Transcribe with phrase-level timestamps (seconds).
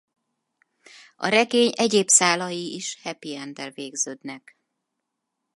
[1.15, 4.57] A regény egyéb szálai is happy enddel végződnek.